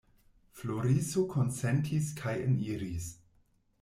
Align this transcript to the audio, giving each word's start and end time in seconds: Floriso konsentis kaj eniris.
Floriso 0.59 1.27
konsentis 1.35 2.09
kaj 2.23 2.33
eniris. 2.47 3.11